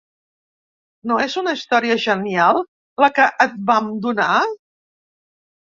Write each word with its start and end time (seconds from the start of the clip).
No 1.11 1.17
és 1.25 1.35
una 1.41 1.53
història 1.57 1.99
genial, 2.07 2.63
la 3.05 3.13
que 3.21 3.29
et 3.47 3.57
vam 3.73 3.95
donar? 4.09 4.33